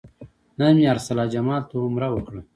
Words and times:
نن 0.59 0.71
مې 0.79 0.85
ارسلا 0.93 1.23
جمال 1.33 1.61
ته 1.69 1.75
عمره 1.85 2.07
وکړه. 2.11 2.41